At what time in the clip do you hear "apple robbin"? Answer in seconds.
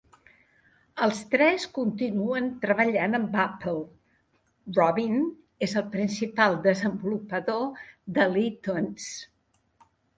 3.45-5.15